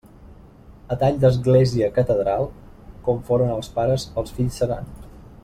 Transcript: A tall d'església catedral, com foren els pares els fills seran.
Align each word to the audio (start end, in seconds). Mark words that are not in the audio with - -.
A 0.95 0.95
tall 1.03 1.19
d'església 1.25 1.89
catedral, 1.97 2.49
com 3.09 3.21
foren 3.29 3.53
els 3.59 3.71
pares 3.77 4.07
els 4.23 4.35
fills 4.41 4.59
seran. 4.65 4.91